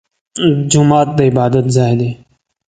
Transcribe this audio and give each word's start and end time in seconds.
جومات 0.71 1.07
د 1.17 1.19
عبادت 1.29 1.65
ځای 1.75 1.93
دی 1.99 2.09